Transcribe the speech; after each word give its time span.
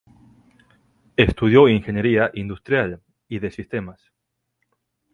Estudió 1.15 1.69
ingeniería 1.69 2.31
industrial 2.33 3.03
y 3.29 3.37
de 3.37 3.51
sistemas. 3.51 4.01